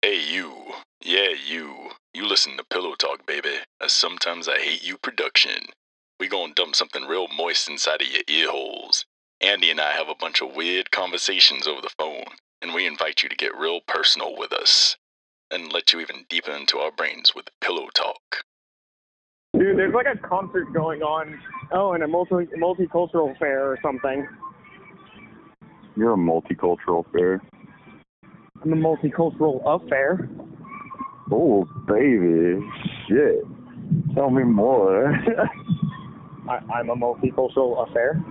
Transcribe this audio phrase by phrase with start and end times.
[0.00, 0.54] Hey, you.
[1.04, 1.90] Yeah, you.
[2.14, 3.56] You listen to Pillow Talk, baby.
[3.80, 5.64] A Sometimes I Hate You production.
[6.20, 9.04] We gonna dump something real moist inside of your ear holes.
[9.40, 12.26] Andy and I have a bunch of weird conversations over the phone,
[12.62, 14.96] and we invite you to get real personal with us
[15.50, 18.44] and let you even deeper into our brains with Pillow Talk.
[19.58, 21.40] Dude, there's like a concert going on.
[21.72, 24.28] Oh, and a multi multicultural fair or something.
[25.96, 27.42] You're a multicultural fair.
[28.62, 30.28] I'm a multicultural affair.
[31.30, 32.60] Oh, baby.
[33.08, 33.40] Shit.
[34.14, 35.12] Tell me more.
[36.48, 38.22] I, I'm a multicultural affair.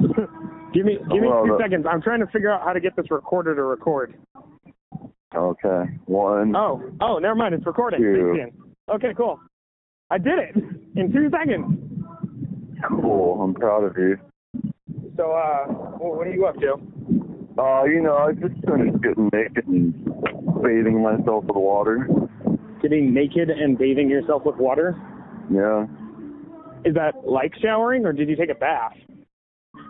[0.72, 1.86] give me give me Well, two the- seconds.
[1.88, 4.14] I'm trying to figure out how to get this recorder to record.
[5.34, 5.84] okay.
[6.06, 6.56] One.
[6.56, 7.54] Oh, oh, never mind.
[7.54, 8.00] It's recording.
[8.00, 8.46] Two.
[8.94, 9.38] Okay, cool.
[10.10, 10.56] I did it
[10.96, 11.78] in two seconds.
[12.88, 13.42] Cool.
[13.42, 14.16] I'm proud of you.
[15.16, 15.66] So, uh,
[15.98, 16.76] what are you up to?
[17.58, 19.94] Uh, you know, I just finished getting naked and
[20.62, 22.06] bathing myself with water.
[22.82, 24.94] Getting naked and bathing yourself with water?
[25.50, 25.86] Yeah.
[26.84, 28.92] Is that like showering, or did you take a bath?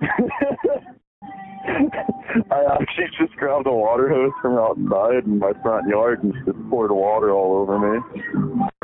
[2.50, 6.56] I actually just grabbed a water hose from outside in my front yard and just
[6.70, 7.98] poured water all over me.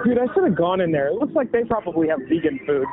[0.05, 1.09] Dude, I should have gone in there.
[1.09, 2.87] It looks like they probably have vegan food.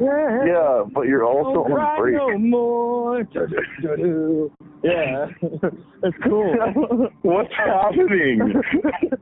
[0.00, 0.44] Yeah.
[0.44, 2.16] Yeah, but you're also on break.
[2.16, 3.22] no more.
[4.82, 5.26] Yeah,
[6.02, 6.54] it's cool.
[7.22, 8.54] What's happening?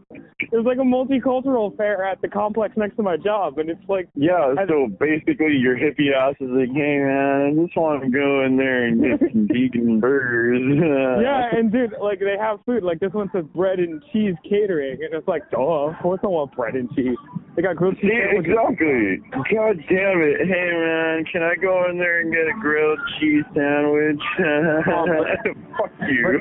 [0.50, 4.08] There's like a multicultural fair at the complex next to my job, and it's like,
[4.14, 8.44] Yeah, so basically your hippie ass is like, hey man, I just want to go
[8.44, 10.60] in there and get some vegan burgers.
[11.22, 12.82] yeah, and dude, like they have food.
[12.82, 16.26] Like this one says bread and cheese catering, and it's like, oh, of course I
[16.26, 17.16] want bread and cheese.
[17.56, 19.18] They got grilled cheese Yeah, exactly.
[19.30, 20.46] God damn it.
[20.46, 24.22] Hey man, can I go in there and get a grilled cheese sandwich?
[25.78, 26.40] Fuck you.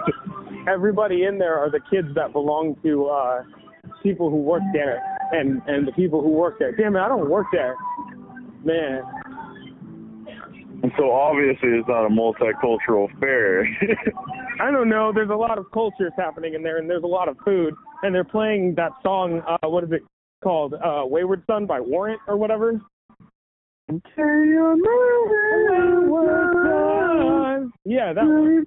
[0.67, 3.43] Everybody in there are the kids that belong to uh
[4.03, 6.71] people who work there, and and the people who work there.
[6.75, 7.75] Damn it, I don't work there,
[8.63, 9.01] man.
[10.81, 13.65] And so obviously it's not a multicultural fair.
[14.61, 15.11] I don't know.
[15.13, 18.15] There's a lot of cultures happening in there, and there's a lot of food, and
[18.15, 19.41] they're playing that song.
[19.45, 20.03] Uh, what is it
[20.41, 20.73] called?
[20.75, 22.79] Uh, "Wayward Son" by Warrant or whatever.
[27.85, 28.65] Yeah, that one.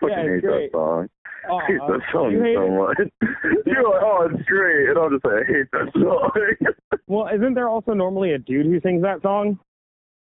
[0.00, 0.72] Fucking Yeah, hate it's great.
[0.72, 1.08] that song.
[1.48, 2.70] Aw, I hate that song you so it?
[2.70, 2.98] much.
[3.66, 4.88] You're like, oh, it's great.
[4.88, 6.30] And I'll just say, I hate that song.
[7.08, 9.60] Well, isn't there also normally a dude who sings that song?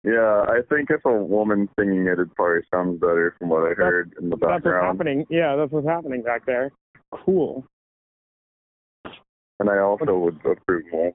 [0.04, 3.76] yeah, I think if a woman singing it, it probably sounds better from what I
[3.76, 4.64] heard in the background.
[4.64, 5.26] That's what's happening.
[5.30, 6.72] Yeah, that's what's happening back there.
[7.12, 7.66] Cool.
[9.60, 11.14] And I also would approve more.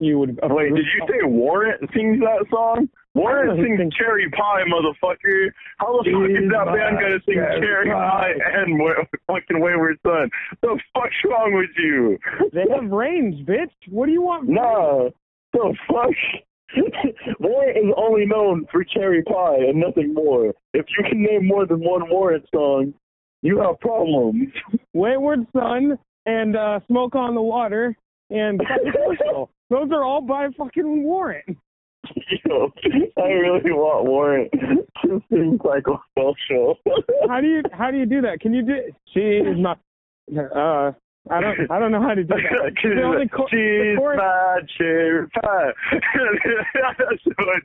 [0.00, 0.38] You would.
[0.42, 2.90] Wait, did you say Warrant sings that song?
[3.16, 5.50] Warrant I sings think- Cherry Pie, motherfucker.
[5.78, 8.34] How the fuck is that band gonna sing Cherry Pie.
[8.36, 10.30] Pie and Wa- fucking Wayward Son?
[10.62, 12.18] The fuck's wrong with you?
[12.52, 13.72] They have range, bitch.
[13.90, 14.48] What do you want?
[14.48, 15.08] Nah,
[15.52, 16.10] the fuck?
[17.40, 20.52] Warrant is only known for Cherry Pie and nothing more.
[20.74, 22.92] If you can name more than one Warrant song,
[23.42, 24.48] you have problems.
[24.92, 27.96] Wayward Son and uh, Smoke on the Water
[28.30, 28.60] and
[29.70, 31.56] Those are all by fucking Warrant.
[32.28, 36.74] I really want Warrant to sing Psychosocial.
[37.28, 38.40] How do you how do you do that?
[38.40, 38.92] Can you do?
[39.12, 39.72] She's my.
[40.36, 40.92] Uh,
[41.30, 42.72] I don't I don't know how to do that.
[42.82, 45.72] The only co- the She's chorus- my cherry pie.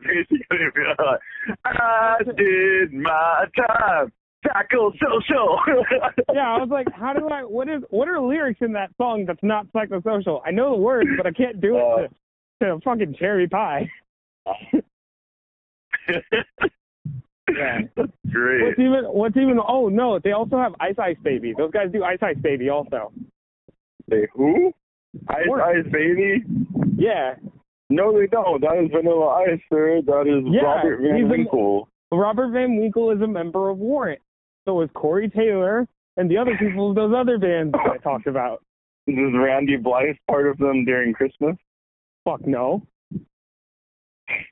[0.03, 1.19] basically be like,
[1.65, 4.11] I did my time.
[4.43, 5.59] Tackle social.
[6.33, 7.41] yeah, I was like, how do I?
[7.43, 7.83] What is?
[7.91, 10.41] What are lyrics in that song that's not psychosocial?
[10.43, 12.11] I know the words, but I can't do Uh, it
[12.61, 13.87] to, to fucking cherry pie.
[17.49, 17.79] Yeah.
[18.31, 18.63] Great.
[18.63, 19.03] What's even?
[19.11, 19.59] What's even?
[19.67, 21.53] Oh no, they also have Ice Ice Baby.
[21.57, 23.11] Those guys do Ice Ice Baby also.
[24.07, 24.71] They who?
[25.27, 26.43] Ice Ice Baby?
[26.95, 27.35] Yeah,
[27.89, 28.61] No, they don't.
[28.61, 30.01] That is Vanilla Ice, sir.
[30.05, 31.89] That is Yeah, Robert Van he's a- Winkle.
[32.13, 34.21] Robert Van Winkle is a member of Warrant.
[34.65, 38.27] So is Corey Taylor and the other people of those other bands that I talked
[38.27, 38.63] about.
[39.07, 41.55] Is Randy Blythe part of them during Christmas?
[42.23, 42.83] Fuck no,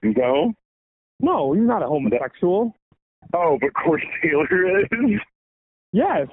[0.03, 0.53] No.
[1.19, 2.75] no, he's not a homosexual.
[3.33, 5.19] Oh, but Corey Taylor is.
[5.91, 6.27] Yes,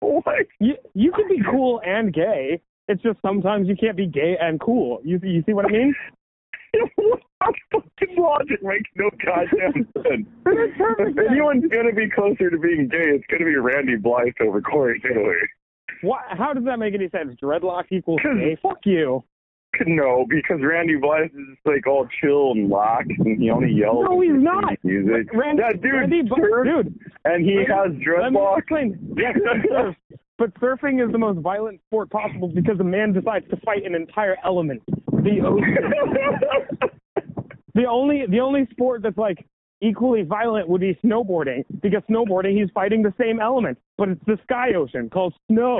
[0.00, 0.46] What?
[0.60, 2.60] you you can be cool and gay.
[2.88, 5.00] It's just sometimes you can't be gay and cool.
[5.04, 5.94] You you see what I mean?
[7.40, 10.26] That fucking logic makes no goddamn sense.
[10.44, 15.00] If anyone's gonna be closer to being gay, it's gonna be Randy Blythe over Corey
[15.00, 15.36] Taylor.
[16.02, 16.20] What?
[16.30, 17.34] How does that make any sense?
[17.40, 18.56] Dreadlock equals gay?
[18.60, 19.22] Fuck you.
[19.86, 24.04] No, because Randy Blythe is just like all chill and lax, and he only yells.
[24.08, 24.74] No, he's not.
[24.82, 25.28] Music.
[25.32, 28.58] Randy, that dude, Randy, dude, and he has let me dreadlocks.
[28.58, 29.14] explain.
[29.18, 29.98] Yes, he surfs.
[30.38, 33.94] But surfing is the most violent sport possible because a man decides to fight an
[33.94, 35.92] entire element, the ocean.
[37.74, 39.46] The only the only sport that's like
[39.80, 44.36] equally violent would be snowboarding because snowboarding he's fighting the same element, but it's the
[44.42, 45.78] sky ocean called snow.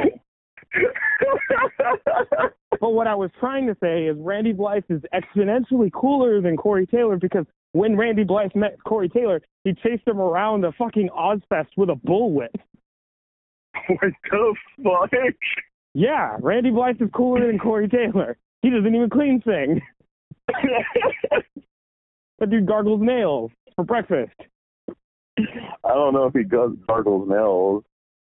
[2.81, 6.87] But what I was trying to say is Randy Blythe is exponentially cooler than Corey
[6.87, 11.69] Taylor because when Randy Blythe met Corey Taylor, he chased him around the fucking Ozzfest
[11.77, 12.55] with a bullwhip.
[13.89, 15.11] what the fuck?
[15.95, 18.37] Yeah, Randy Blythe is cooler than Corey Taylor.
[18.63, 19.81] He doesn't even clean thing.
[22.39, 24.35] That dude gargles nails for breakfast.
[25.39, 27.85] I don't know if he does gargles nails.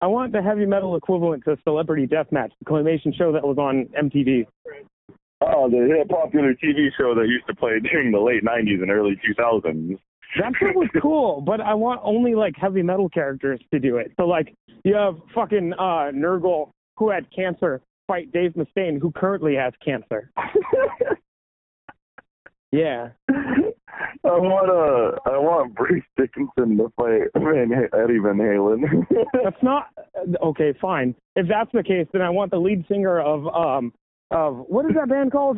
[0.03, 3.87] I want the heavy metal equivalent to Celebrity Deathmatch, the claymation show that was on
[3.97, 4.45] MTV.
[5.39, 8.91] Oh, the hit popular TV show that used to play during the late '90s and
[8.91, 9.97] early 2000s.
[10.41, 14.11] That show was cool, but I want only like heavy metal characters to do it.
[14.17, 14.53] So like
[14.83, 20.29] you have fucking uh Nergal who had cancer fight Dave Mustaine who currently has cancer.
[22.73, 23.09] Yeah.
[24.25, 29.05] I want uh, I want Bruce Dickinson to fight Van Eddie Van Halen.
[29.43, 29.87] That's not
[30.41, 31.13] okay, fine.
[31.35, 33.91] If that's the case, then I want the lead singer of um
[34.31, 35.57] of what is that band called?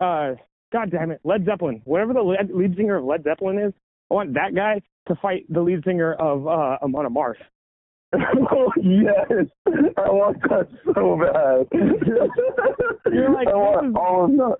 [0.00, 0.34] Uh
[0.72, 1.80] God damn it, Led Zeppelin.
[1.84, 3.72] Whatever the lead, lead singer of Led Zeppelin is,
[4.10, 7.36] I want that guy to fight the lead singer of uh Amon Amarth.
[8.52, 9.46] oh yes,
[9.96, 11.68] I want that so bad.
[13.12, 14.56] You're like, I want all of that.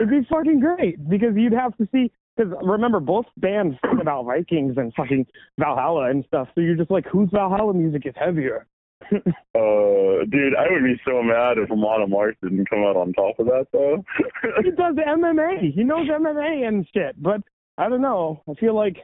[0.00, 2.10] It'd be fucking great because you'd have to see.
[2.36, 5.26] Because remember, both bands sing about Vikings and fucking
[5.58, 6.48] Valhalla and stuff.
[6.54, 8.66] So you're just like, whose Valhalla music is heavier?
[9.56, 13.38] Uh, dude, I would be so mad if Amon Amarth didn't come out on top
[13.38, 14.04] of that, though.
[14.62, 15.74] he does MMA.
[15.74, 17.20] He knows MMA and shit.
[17.22, 17.42] But
[17.78, 18.42] I don't know.
[18.48, 18.96] I feel like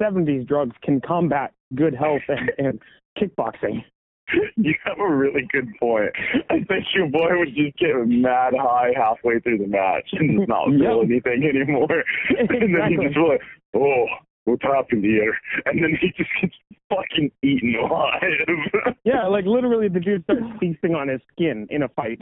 [0.00, 2.82] 70s drugs can combat good health and, and
[3.18, 3.84] kickboxing.
[4.56, 6.10] you have a really good point.
[6.50, 10.48] I think your boy would just get mad high halfway through the match and just
[10.48, 11.10] not feel Yep.
[11.10, 12.02] anything anymore.
[12.38, 13.06] and then he Exactly.
[13.06, 13.40] just like,
[13.76, 14.06] oh,
[14.44, 15.34] what's happened here?
[15.66, 16.54] And then he just gets
[16.90, 18.22] fucking eaten alive.
[19.04, 22.20] Yeah, like literally the dude starts feasting on his skin in a fight.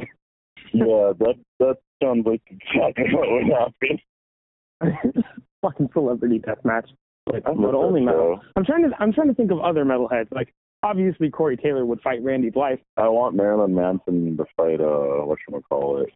[0.74, 5.22] yeah, that that sounds like exactly what would happen.
[5.62, 6.90] fucking celebrity death match.
[7.26, 8.40] But, I'm but only metal.
[8.56, 10.30] I'm trying to I'm trying to think of other metalheads.
[10.30, 12.78] Like obviously Corey Taylor would fight Randy Blythe.
[12.96, 16.10] I want Marilyn Manson to fight uh what should call it?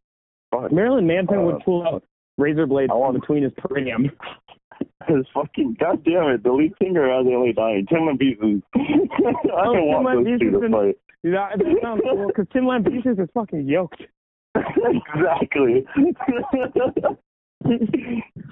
[0.50, 0.70] Fuck.
[0.72, 2.04] Marilyn Manson Uh, would pull out
[2.36, 4.10] razor blades want- between his perineum.
[5.08, 7.86] His fucking goddamn it, the lead singer has LA dying.
[7.88, 8.62] Tim Lambesis.
[8.76, 8.80] I
[9.66, 10.96] Oh, don't Tim want those two to fight.
[11.24, 14.02] That, that sounds cool because Tim Lambesis is fucking yoked.
[14.54, 15.84] exactly.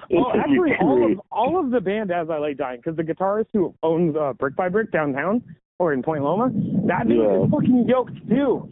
[0.09, 3.47] Well, actually, all of all of the band as I lay dying because the guitarist
[3.51, 5.43] who owns uh, Brick by Brick downtown
[5.79, 6.49] or in Point Loma,
[6.87, 7.43] that dude Yeah.
[7.43, 8.69] is fucking yoked too.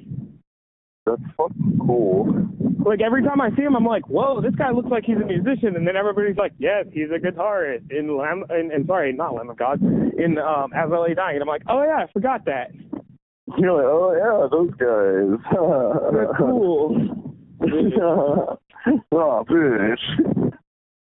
[1.05, 2.47] That's fucking cool.
[2.85, 5.25] Like every time I see him, I'm like, whoa, this guy looks like he's a
[5.25, 9.33] musician, and then everybody's like, yes, he's a guitarist in Lamb, and, and sorry, not
[9.35, 12.11] Lamb of God, in um, As I Lay Dying, and I'm like, oh yeah, I
[12.13, 12.71] forgot that.
[13.57, 15.39] You're like, oh yeah, those guys.
[16.13, 16.97] They're cool.
[19.11, 20.51] oh, bitch.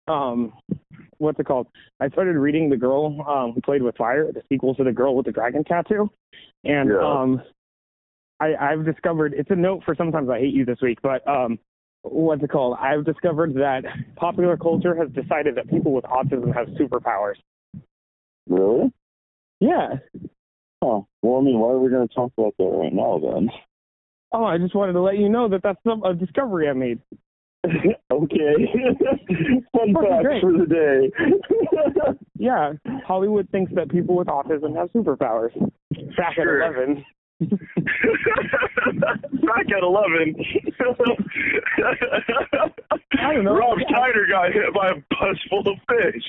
[0.07, 0.53] um
[1.17, 1.67] what's it called?
[1.99, 5.15] I started reading The Girl um Who Played with Fire, the sequel to The Girl
[5.15, 6.09] with the Dragon Tattoo.
[6.63, 6.99] And Yeah.
[6.99, 7.41] um
[8.39, 11.59] I I've discovered it's a note for sometimes I hate you this week, but um
[12.03, 12.77] what's it called?
[12.79, 13.83] I've discovered that
[14.15, 17.35] popular culture has decided that people with autism have superpowers.
[18.47, 18.91] Really?
[19.59, 19.95] Yeah.
[20.81, 23.49] Oh, well, I mean, why are we going to talk about that right now then?
[24.31, 26.99] Oh, I just wanted to let you know that that's a discovery I made.
[28.11, 28.55] okay.
[29.73, 31.11] Fun fact for the day.
[32.37, 32.73] Yeah,
[33.07, 35.51] Hollywood thinks that people with autism have superpowers.
[36.17, 36.61] Back Sure.
[36.61, 37.03] at 11.
[39.41, 40.35] Back at 11.
[43.19, 43.55] I don't know.
[43.57, 46.23] Rob Schneider got hit by a bus full of fish.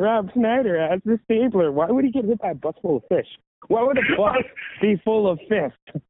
[0.00, 1.70] Rob Schneider as the stapler.
[1.70, 3.28] Why would he get hit by a bus full of fish?
[3.68, 4.42] Why would a bus
[4.80, 6.02] be full of fish?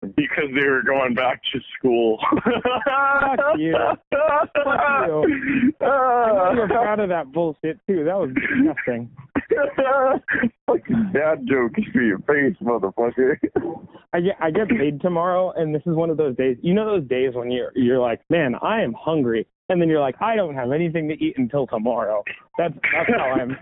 [0.00, 2.18] Because they were going back to school.
[2.44, 3.72] Fuck you.
[3.72, 4.62] Fuck you.
[4.66, 8.04] I know you were proud of that bullshit too.
[8.04, 9.10] That was disgusting.
[10.66, 13.36] Fucking dad jokes for your face, motherfucker.
[14.12, 16.56] I get I get paid tomorrow, and this is one of those days.
[16.62, 20.00] You know those days when you're you're like, man, I am hungry, and then you're
[20.00, 22.22] like, I don't have anything to eat until tomorrow.
[22.56, 23.56] That's that's how I'm.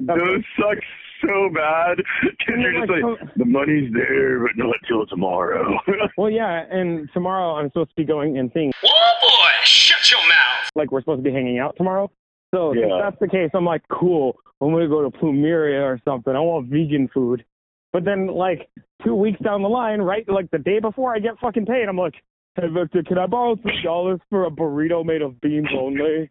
[0.00, 0.78] That's Those suck
[1.20, 5.78] so bad because And you're just like, like, the money's there, but not till tomorrow.
[6.16, 8.72] Well, yeah, and tomorrow I'm supposed to be going and seeing.
[8.84, 10.70] Oh boy, shut your mouth.
[10.74, 12.10] Like we're supposed to be hanging out tomorrow.
[12.54, 14.38] So if that's the case, I'm like, cool.
[14.60, 16.34] I'm gonna go to Plumeria or something.
[16.34, 17.44] I want vegan food.
[17.92, 18.68] But then, like
[19.04, 21.96] two weeks down the line, right, like the day before I get fucking paid, I'm
[21.96, 22.14] like,
[22.56, 26.28] Hey Viktor, can I borrow three dollars for a burrito made of beans only?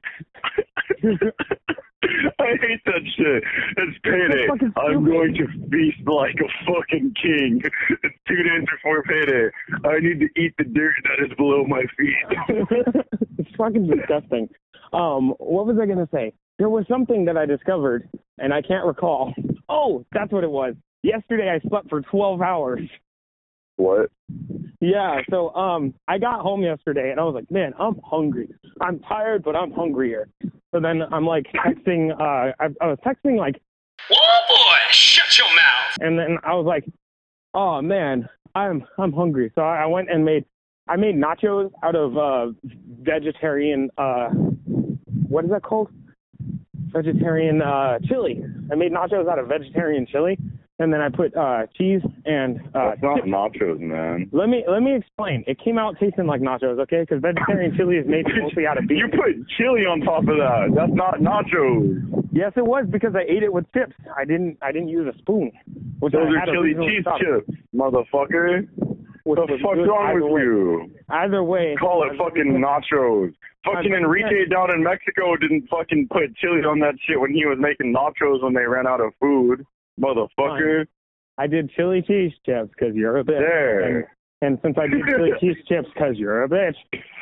[3.27, 3.43] I hate that shit.
[3.77, 4.47] It's payday.
[4.77, 7.61] I'm going to feast like a fucking king.
[8.03, 9.49] It's two days before payday.
[9.85, 12.15] I need to eat the dirt that is below my feet.
[13.37, 14.49] it's fucking disgusting.
[14.93, 16.33] Um, what was I gonna say?
[16.57, 19.33] There was something that I discovered, and I can't recall.
[19.69, 20.75] Oh, that's what it was.
[21.03, 22.81] Yesterday I slept for 12 hours.
[23.75, 24.09] what?
[24.79, 28.49] Yeah, so um, I got home yesterday, and I was like, man, I'm hungry.
[28.81, 30.29] I'm tired, but I'm hungrier.
[30.77, 32.11] So then I'm like texting.
[32.11, 33.59] Uh, I, I was texting like,
[34.11, 35.97] Oh boy, shut your mouth.
[36.01, 36.85] and then I was like,
[37.55, 39.51] oh man, I'm I'm hungry.
[39.55, 40.45] So I, I went and made
[40.87, 42.53] I made nachos out of uh,
[43.01, 43.89] vegetarian.
[43.97, 44.27] Uh,
[45.27, 45.89] what is that called?
[46.91, 48.43] Vegetarian uh, chili.
[48.71, 50.37] I made nachos out of vegetarian chili,
[50.79, 54.29] and then I put uh, cheese and uh, That's not nachos, man.
[54.31, 55.43] Let me let me explain.
[55.47, 57.01] It came out tasting like nachos, okay?
[57.01, 58.97] Because vegetarian chili is made mostly out of beef.
[59.01, 60.73] You put chili on top of that.
[60.75, 62.25] That's not nachos.
[62.31, 63.93] Yes, it was because I ate it with chips.
[64.15, 65.51] I didn't I didn't use a spoon.
[65.99, 68.67] Which Those I are chili cheese chips, motherfucker.
[69.23, 70.41] What the fuck's wrong with way.
[70.41, 70.91] you?
[71.09, 73.33] Either way, Call it fucking nachos.
[73.65, 77.57] Fucking Enrique down in Mexico didn't fucking put chili on that shit when he was
[77.59, 79.65] making nachos when they ran out of food.
[79.99, 80.85] Motherfucker.
[81.37, 83.85] I did chili cheese chips because you're a bitch.
[83.85, 84.05] And,
[84.41, 86.75] and since I did chili cheese chips because you're a bitch,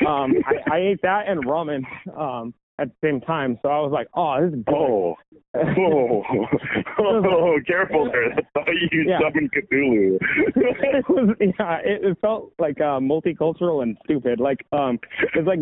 [0.08, 1.82] um, I, I ate that and ramen
[2.18, 3.58] um, at the same time.
[3.62, 4.76] So I was like, oh, this is good.
[4.76, 5.16] Oh.
[5.58, 6.22] Oh.
[7.00, 8.36] oh, careful there.
[8.36, 9.20] That's how you Yeah.
[9.22, 10.18] summon Cthulhu.
[10.20, 14.42] it was yeah, it, it felt like uh, multicultural and stupid.
[14.42, 15.00] Like um,
[15.34, 15.60] it's like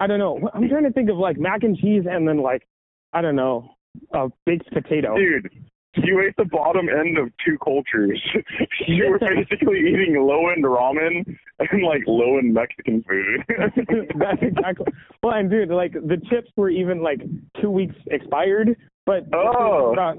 [0.00, 0.50] I don't know.
[0.52, 2.66] I'm trying to think of like mac and cheese and then like
[3.12, 3.70] I don't know,
[4.12, 5.16] a baked potato.
[5.16, 5.50] Dude,
[5.94, 8.20] you ate the bottom end of two cultures.
[8.86, 13.44] you were basically eating low end ramen and like low end Mexican food.
[14.18, 14.86] That's exactly.
[15.22, 17.20] Well, and dude, like the chips were even like
[17.60, 19.94] two weeks expired, but Oh.
[19.98, 20.14] uh,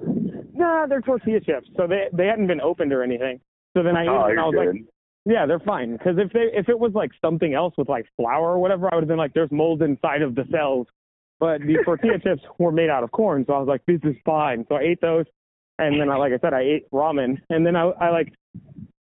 [0.53, 3.39] nah, they're tortilla chips, so they they hadn't been opened or anything.
[3.77, 4.83] So then I ate oh, it and I was you're like,
[5.25, 5.93] yeah, they're fine.
[5.93, 8.95] Because if they if it was like something else with like flour or whatever, I
[8.95, 10.87] would have been like, there's mold inside of the cells.
[11.39, 14.15] But these tortilla chips were made out of corn, so I was like, this is
[14.25, 14.65] fine.
[14.67, 15.25] So I ate those,
[15.79, 18.33] and then I, like I said, I ate ramen, and then I I like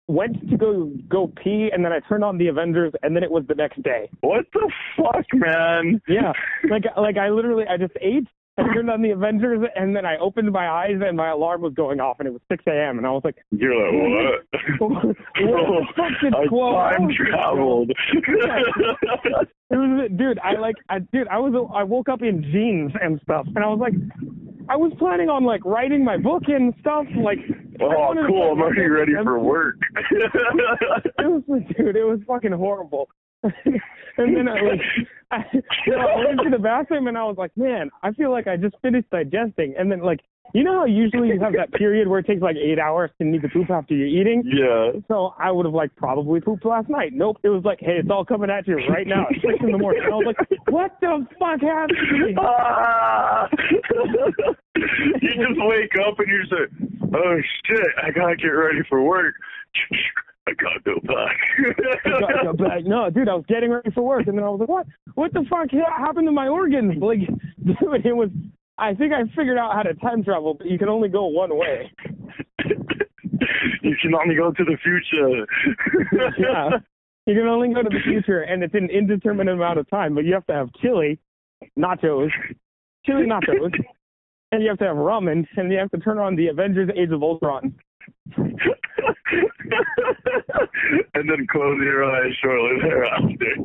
[0.08, 3.30] went to go go pee, and then I turned on the Avengers, and then it
[3.30, 4.10] was the next day.
[4.20, 6.00] what the fuck, man?
[6.08, 6.32] Yeah,
[6.70, 8.26] like like I literally I just ate.
[8.58, 11.72] I turned on the Avengers, and then I opened my eyes, and my alarm was
[11.72, 12.98] going off, and it was 6 a.m.
[12.98, 14.42] And I was like, You're like,
[14.78, 14.90] what?
[14.92, 17.90] "What the fuck did I 12 time hours ago?" traveled.
[19.72, 20.38] It was, dude.
[20.40, 21.28] I like, I, dude.
[21.28, 23.94] I was, I woke up in jeans and stuff, and I was like,
[24.69, 27.07] I was planning on like writing my book and stuff.
[27.23, 27.38] Like,
[27.81, 28.52] oh, cool.
[28.52, 29.76] I'm already ready for work.
[31.19, 31.97] It was, dude.
[31.97, 33.09] It was fucking horrible.
[33.42, 34.80] And then I like,
[35.30, 35.44] I,
[35.87, 38.46] you know, I went to the bathroom and I was like, man, I feel like
[38.46, 39.75] I just finished digesting.
[39.78, 40.20] And then like,
[40.54, 43.25] you know how usually you have that period where it takes like eight hours to
[43.25, 44.42] need to poop after you're eating.
[44.44, 45.00] yeah.
[45.08, 47.12] So I would have like probably pooped last night.
[47.14, 47.38] Nope.
[47.42, 49.78] It was like, hey, it's all coming at you right now at six in the
[49.78, 50.02] morning.
[50.04, 52.38] And I was like, what the fuck happened?
[52.38, 53.49] Ah!
[54.76, 56.70] you just wake up and you're just like,
[57.14, 59.34] oh shit, I gotta get ready for work.
[60.49, 61.37] I gotta go back.
[62.20, 62.84] Got- got back.
[62.84, 64.87] No, dude, I was getting ready for work, and then I was like, "What?
[65.14, 67.20] What the fuck happened to my organs?" Like,
[67.64, 68.30] dude, it was.
[68.78, 71.56] I think I figured out how to time travel, but you can only go one
[71.56, 71.92] way.
[73.82, 75.46] you can only go to the future.
[76.38, 76.70] Yeah,
[77.26, 80.14] you can only go to the future, and it's an indeterminate amount of time.
[80.14, 81.20] But you have to have chili,
[81.78, 82.30] nachos,
[83.06, 83.72] chili nachos,
[84.50, 87.11] and you have to have ramen, and you have to turn on the Avengers: Age
[87.12, 87.75] of Ultron.
[91.14, 93.56] and then close your eyes shortly thereafter.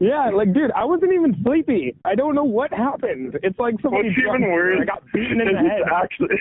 [0.00, 1.94] Yeah, like, dude, I wasn't even sleepy.
[2.06, 3.38] I don't know what happened.
[3.42, 4.08] It's like somebody.
[4.08, 5.82] What's even worse I got beaten in the head.
[5.92, 6.36] actually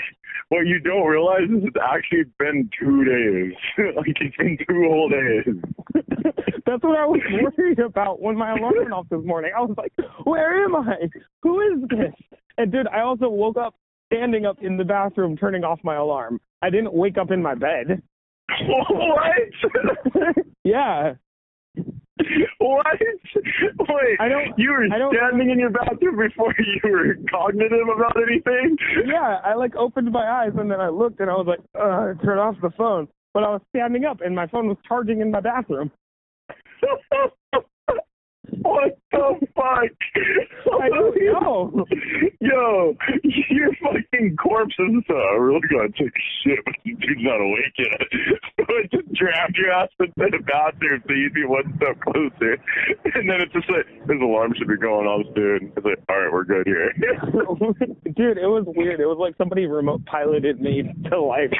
[0.49, 3.53] what you don't realize is it's actually been two days.
[3.95, 5.45] like it's been two whole days.
[6.65, 7.21] That's what I was
[7.57, 9.51] worried about when my alarm went off this morning.
[9.55, 9.93] I was like,
[10.23, 11.09] where am I?
[11.43, 12.13] Who is this?
[12.57, 13.75] And dude, I also woke up
[14.11, 16.39] standing up in the bathroom turning off my alarm.
[16.61, 18.01] I didn't wake up in my bed.
[18.89, 20.35] what?
[20.63, 21.13] yeah.
[22.57, 22.85] what?
[22.99, 28.17] Wait, I don't- you were don't- standing in your bathroom before you were cognitive about
[28.27, 28.75] anything?
[29.05, 32.13] Yeah, I like opened my eyes and then I looked and I was like, uh,
[32.25, 33.07] turn off the phone.
[33.33, 35.91] But I was standing up and my phone was charging in my bathroom.
[38.61, 39.91] what the fuck?
[40.81, 41.85] I don't know.
[42.39, 42.95] Yo,
[43.49, 47.75] your fucking corpse is uh, really gonna take a shit when the dude's not awake
[47.77, 48.01] yet.
[48.91, 52.57] just draft your ass into the bathroom so you'd be one step closer.
[53.15, 55.73] And then it's just like, his alarm should be going off soon.
[55.75, 56.93] It's like, alright, we're good here.
[58.15, 58.99] Dude, it was weird.
[58.99, 61.51] It was like somebody remote piloted me to life.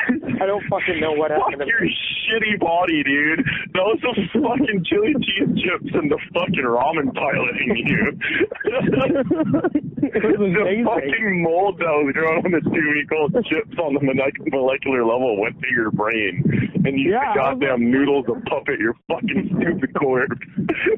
[0.42, 1.62] I don't fucking know what happened.
[1.62, 1.88] to your
[2.28, 3.44] shitty body, dude.
[3.74, 7.39] Those some fucking chili cheese chips and the fucking ramen piloting
[7.76, 8.20] you.
[10.14, 14.02] it was the fucking mold that was growing on the two called chips on the
[14.52, 16.44] molecular level went to your brain,
[16.86, 20.36] and you Yeah, goddamn noodles to puppet your fucking stupid corpse.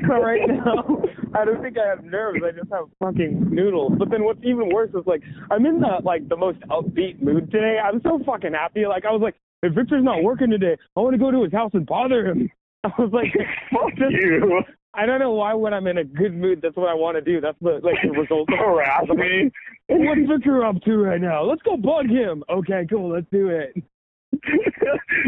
[0.07, 2.41] So right now, I don't think I have nerves.
[2.45, 3.93] I just have fucking noodles.
[3.97, 7.51] But then what's even worse is like I'm in the like the most upbeat mood
[7.51, 7.77] today.
[7.83, 8.85] I'm so fucking happy.
[8.85, 11.53] Like I was like, if Viktor's not working today, I want to go to his
[11.53, 12.49] house and bother him.
[12.83, 13.31] I was like,
[13.71, 14.63] Fuck you.
[14.93, 17.21] I don't know why when I'm in a good mood, that's what I want to
[17.21, 17.39] do.
[17.39, 18.49] That's the like the result.
[18.51, 19.51] of Harass me.
[19.87, 21.43] What's Viktor up to right now?
[21.43, 22.43] Let's go bug him.
[22.49, 23.13] Okay, cool.
[23.13, 23.73] Let's do it.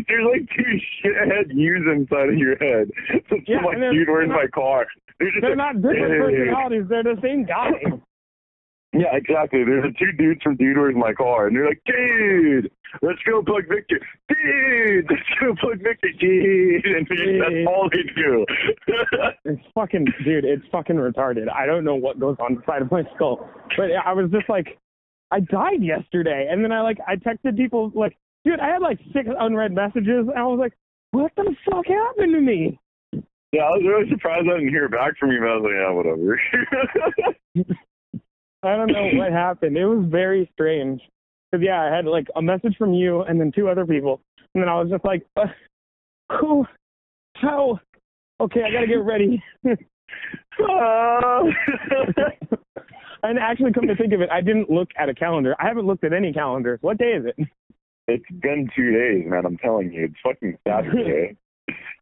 [0.07, 2.89] There's like two shithead yous inside of your head.
[3.29, 4.85] So Yeah, like, dude, where's my car?
[5.19, 6.83] They're, just They're like, not different personalities.
[6.89, 7.71] They're the same guy.
[8.93, 9.63] Yeah, exactly.
[9.63, 11.47] There's two dudes from Dude, in My Car?
[11.47, 12.69] And they're like, dude,
[13.01, 13.99] let's go plug Viktor.
[14.29, 16.09] Dude, let's go plug Viktor.
[16.19, 16.85] Dude.
[16.85, 18.45] And they- that's all they do.
[19.45, 21.51] It's fucking, dude, it's fucking retarded.
[21.53, 23.49] I don't know what goes on inside of my skull.
[23.75, 24.77] But I was just like,
[25.31, 26.47] I died yesterday.
[26.49, 30.27] And then I like, I texted people like, dude, I had like six unread messages.
[30.29, 30.73] And I was like,
[31.11, 32.79] what the fuck happened to me?
[33.51, 35.77] yeah, I was really surprised I didn't hear back from you, but I was like,
[35.77, 37.75] yeah, whatever.
[38.63, 39.77] I don't know what happened.
[39.77, 41.01] It was very strange.
[41.51, 44.21] Cause yeah, I had like a message from you and then two other people.
[44.55, 45.45] And then I was just like, uh,
[46.39, 46.65] who,
[47.35, 47.79] how?
[48.41, 49.43] Okay, I gotta get ready.
[49.65, 51.43] Uh,
[53.23, 55.55] and actually, come to think of it, I didn't look at a calendar.
[55.59, 56.79] I haven't looked at any calendars.
[56.81, 57.47] What day is it?
[58.07, 59.45] it's been two days, man.
[59.45, 60.05] I'm telling you.
[60.05, 61.37] It's fucking Saturday.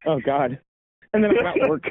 [0.07, 0.59] Oh God.
[1.13, 1.83] And then I'm at work.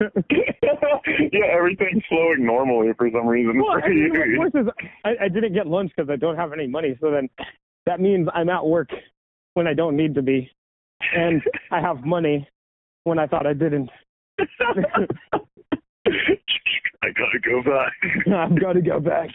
[0.30, 3.60] yeah, everything's flowing normally for some reason.
[3.60, 4.10] well, I mean,
[4.54, 4.66] is
[5.04, 6.96] I, I didn't get lunch because I don't have any money.
[7.00, 7.28] So then
[7.86, 8.88] that means I'm at work
[9.54, 10.50] when I don't need to be,
[11.14, 12.48] and I have money
[13.04, 13.90] when I thought I didn't.
[17.02, 17.92] I gotta go back.
[18.34, 19.28] I've got to go back.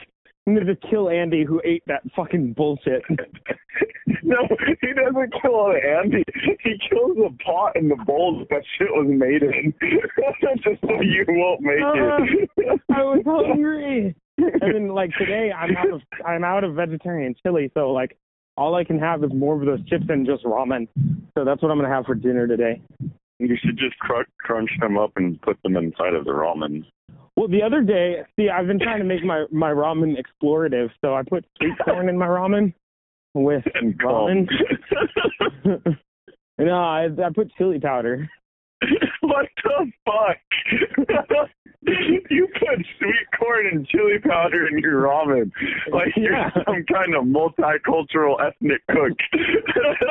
[0.48, 3.02] I'm gonna kill Andy who ate that fucking bullshit.
[4.24, 4.38] no,
[4.82, 6.24] he doesn't kill all Andy.
[6.64, 9.74] He kills the pot and the bowl that, that shit was made in.
[10.64, 12.82] Just so you won't make ah, it.
[12.90, 14.16] I was hungry.
[14.38, 18.16] And then like today I'm out of I'm out of vegetarian chili, so like
[18.56, 20.88] all I can have is more of those chips and just ramen.
[21.36, 22.82] So that's what I'm gonna have for dinner today.
[23.40, 26.86] you should just cr- crunch them up and put them inside of the ramen.
[27.36, 31.16] Well, the other day, see, I've been trying to make my my ramen explorative, so
[31.16, 32.74] I put sweet corn in my ramen
[33.34, 34.48] with And ramen.
[36.58, 38.30] no, I, I put chili powder.
[39.22, 41.50] what the fuck?
[42.30, 45.52] you put sweet corn and chili powder in your ramen.
[45.92, 49.18] Like you're some kind of multicultural ethnic cook.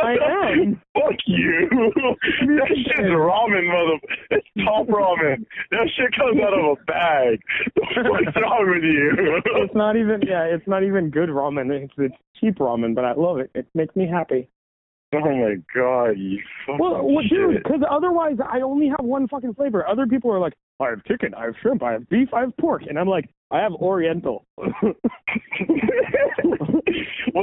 [0.02, 0.16] I
[0.52, 0.80] am.
[0.94, 1.68] Fuck you.
[1.70, 3.98] that shit's ramen, mother.
[4.30, 5.44] It's top ramen.
[5.70, 7.40] That shit comes out of a bag.
[7.96, 9.40] What's wrong with you?
[9.64, 11.70] It's not even yeah, it's not even good ramen.
[11.70, 13.50] It's it's cheap ramen, but I love it.
[13.54, 14.48] It makes me happy.
[15.14, 19.54] Oh my god, you fucking Well, well dude, because otherwise I only have one fucking
[19.54, 19.86] flavor.
[19.86, 22.56] Other people are like, I have chicken, I have shrimp, I have beef, I have
[22.56, 24.46] pork, and I'm like, I have Oriental.
[24.56, 24.72] what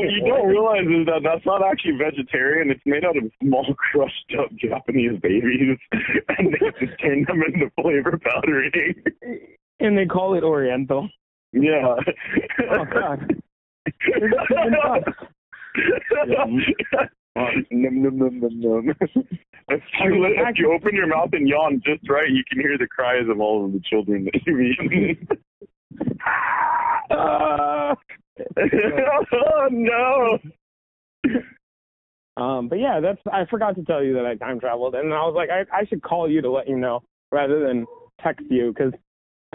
[0.01, 2.69] you don't realize is that that's not actually vegetarian.
[2.71, 5.77] It's made out of small, crushed up Japanese babies,
[6.37, 8.71] and they just turn them into flavor powdering.
[9.79, 11.07] and they call it Oriental.
[11.53, 11.95] yeah.
[12.71, 13.41] Oh god.
[13.85, 14.41] It's
[17.37, 18.95] even num num num num num.
[19.69, 22.87] If you, if you open your mouth and yawn just right, you can hear the
[22.87, 25.27] cries of all of the children that you eat.
[27.11, 27.95] Ah.
[28.57, 30.39] oh no!
[32.37, 35.19] Um, but yeah, that's I forgot to tell you that I time traveled, and I
[35.19, 37.85] was like, I I should call you to let you know rather than
[38.23, 38.93] text you because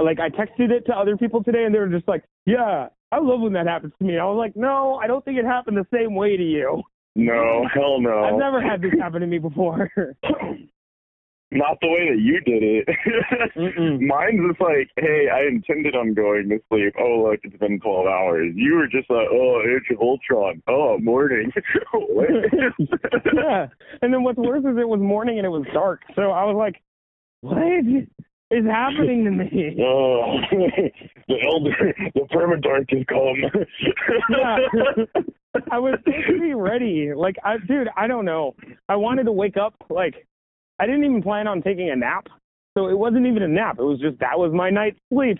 [0.02, 3.18] like I texted it to other people today, and they were just like, yeah, I
[3.18, 4.18] love when that happens to me.
[4.18, 6.82] I was like, no, I don't think it happened the same way to you.
[7.16, 8.24] No, hell no.
[8.24, 9.90] I've never had this happen to me before.
[11.52, 12.88] Not the way that you did it.
[14.02, 16.94] Mine's just like, hey, I intended on going to sleep.
[16.98, 18.52] Oh, look, it's been 12 hours.
[18.56, 20.62] You were just like, oh, of Ultron.
[20.68, 21.52] Oh, morning.
[23.34, 23.68] Yeah.
[24.02, 26.00] And then what's worse is it was morning and it was dark.
[26.14, 26.82] So I was like,
[27.40, 27.58] what
[28.50, 29.76] is happening to me?
[29.82, 30.38] Oh,
[31.28, 33.66] the elder, the permadark has come.
[34.30, 34.58] Yeah.
[35.70, 37.12] I was supposed to be ready.
[37.14, 38.54] Like, I, dude, I don't know.
[38.88, 39.74] I wanted to wake up.
[39.90, 40.26] Like,
[40.78, 42.26] I didn't even plan on taking a nap.
[42.76, 43.76] So it wasn't even a nap.
[43.78, 45.38] It was just that was my night's sleep.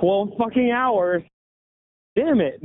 [0.00, 1.22] 12 fucking hours.
[2.16, 2.62] Damn it.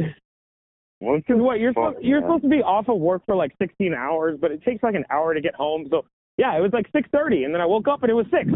[0.99, 3.51] What Because what you're fuck, supposed, you're supposed to be off of work for like
[3.61, 5.87] 16 hours, but it takes like an hour to get home.
[5.91, 6.05] So
[6.37, 8.49] yeah, it was like 6:30, and then I woke up and it was six.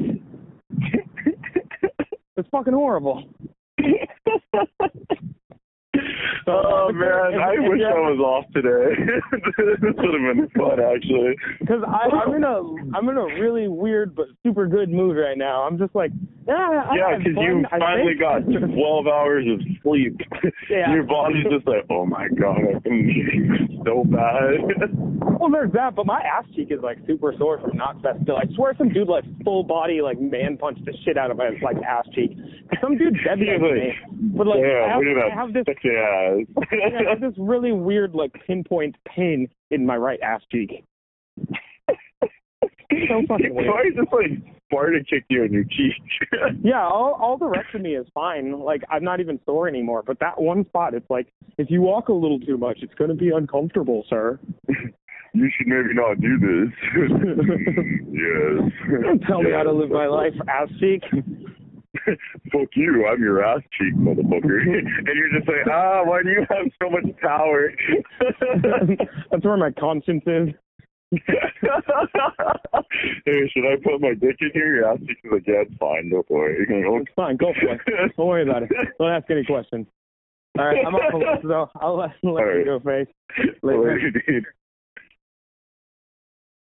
[2.38, 3.24] It's fucking horrible.
[6.48, 8.96] Oh man, I wish I was off today.
[9.82, 11.36] this would have been fun, actually.
[11.60, 12.62] Because I'm in a
[12.96, 15.64] I'm in a really weird but super good mood right now.
[15.64, 16.12] I'm just like
[16.48, 20.20] yeah, Yeah, because you finally got 12 hours of sleep.
[20.70, 20.92] Yeah.
[20.94, 24.60] Your body's just like, oh my god, I've been so bad.
[25.40, 28.36] well, there's that, but my ass cheek is like super sore from Knotfest still.
[28.36, 31.52] I swear, some dude like full body like man punched the shit out of my
[31.64, 32.32] like ass cheek.
[32.82, 33.94] Some dude dead He's me.
[34.36, 36.46] But like I have, I have this ass.
[36.72, 40.84] I have this really weird like pinpoint pain in my right ass cheek.
[41.40, 43.68] so fucking weird.
[43.68, 45.94] Why like Sparta kick you in your cheek?
[46.64, 48.60] Yeah, all all the rest of me is fine.
[48.60, 50.04] Like I'm not even sore anymore.
[50.06, 51.28] But that one spot, it's like
[51.58, 54.40] if you walk a little too much, it's gonna be uncomfortable, sir.
[55.34, 56.74] you should maybe not do this.
[58.12, 59.02] yes.
[59.04, 61.04] Don't tell me how to live my life, ass cheek.
[62.52, 64.62] Fuck you, I'm your ass cheek, motherfucker.
[64.62, 67.72] and you're just like, ah, why do you have so much power?
[69.32, 70.50] That's where my conscience is.
[71.12, 71.22] Hey,
[73.54, 74.84] should I put my dick in here?
[75.00, 76.66] Cheek is like, yeah, it's fine, don't worry.
[76.66, 77.82] Going, It's fine, go for it.
[78.18, 78.70] Don't worry about it.
[79.00, 79.88] Don't ask any questions.
[80.58, 81.70] All right, I'm off the list, though.
[81.80, 82.66] I'll let, let All you right.
[82.66, 83.08] go, face.
[83.62, 84.46] Later, dude.